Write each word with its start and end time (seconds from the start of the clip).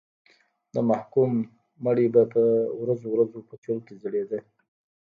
د 0.73 0.75
محکوم 0.89 1.31
مړی 1.85 2.07
به 2.13 2.21
په 2.33 2.43
ورځو 2.81 3.07
ورځو 3.11 3.39
په 3.47 3.55
چوک 3.63 3.79
کې 3.87 3.95
ځړېده. 4.03 4.39